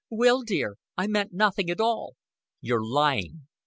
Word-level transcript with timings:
"Will, 0.09 0.41
dear, 0.41 0.77
I 0.97 1.05
meant 1.05 1.31
nothing 1.31 1.69
at 1.69 1.79
all." 1.79 2.15
"You're 2.59 2.83
lying." 2.83 3.45